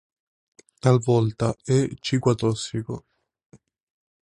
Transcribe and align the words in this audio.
Talvolta 0.81 1.55
è 1.63 1.87
ciguatossico. 1.99 3.05